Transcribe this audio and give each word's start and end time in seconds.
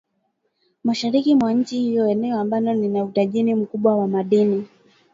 mashariki 0.83 1.35
mwa 1.35 1.53
nchi 1.53 1.79
hiyo 1.79 2.07
eneo 2.09 2.39
ambalo 2.39 2.73
lina 2.73 3.03
utajiri 3.03 3.55
mkubwa 3.55 3.97
wa 3.97 4.07
madini 4.07 4.67